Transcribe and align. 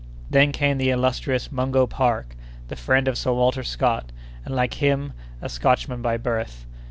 Then 0.31 0.51
came 0.51 0.79
the 0.79 0.89
illustrious 0.89 1.51
Mungo 1.51 1.85
Park, 1.85 2.35
the 2.69 2.75
friend 2.75 3.07
of 3.07 3.19
Sir 3.19 3.33
Walter 3.33 3.63
Scott, 3.63 4.11
and, 4.43 4.55
like 4.55 4.73
him, 4.81 5.13
a 5.43 5.47
Scotchman 5.47 6.01
by 6.01 6.17
birth. 6.17 6.65